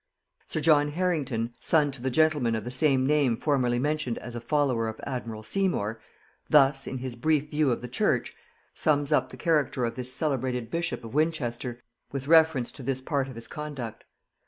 [0.47, 4.41] Sir John Harrington, son to the gentleman of the same name formerly mentioned as a
[4.41, 6.01] follower of admiral Seymour,
[6.49, 8.33] thus, in his Brief View of the Church,
[8.73, 11.79] sums up the character of this celebrated bishop of Winchester,
[12.11, 14.05] with reference to this part of his conduct.